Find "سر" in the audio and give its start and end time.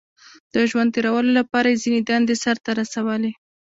2.43-2.57